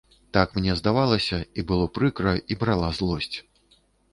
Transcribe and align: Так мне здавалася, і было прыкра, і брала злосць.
Так 0.37 0.53
мне 0.59 0.73
здавалася, 0.79 1.39
і 1.59 1.65
было 1.73 1.85
прыкра, 1.99 2.33
і 2.55 2.59
брала 2.65 2.89
злосць. 3.01 3.35